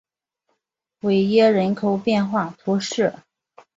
[1.01, 3.13] 韦耶人口变化图示